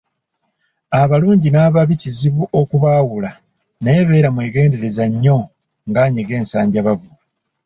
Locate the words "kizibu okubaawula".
2.01-3.29